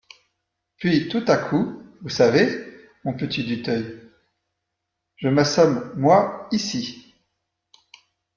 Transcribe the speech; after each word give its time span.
Puis, 0.77 1.09
tout 1.09 1.21
d'un 1.21 1.37
coup: 1.37 1.79
Vous 2.01 2.09
savez, 2.09 2.87
mon 3.05 3.13
petit 3.13 3.43
Dutheil, 3.43 4.01
je 5.17 5.27
m'assomme, 5.27 5.93
moi, 5.95 6.47
ici. 6.51 7.13